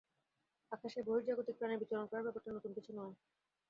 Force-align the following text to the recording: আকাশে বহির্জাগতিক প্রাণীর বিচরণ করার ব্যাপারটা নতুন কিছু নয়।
আকাশে 0.71 0.99
বহির্জাগতিক 1.07 1.55
প্রাণীর 1.57 1.81
বিচরণ 1.81 2.05
করার 2.07 2.25
ব্যাপারটা 2.25 2.49
নতুন 2.53 2.71
কিছু 2.77 2.91
নয়। 2.97 3.13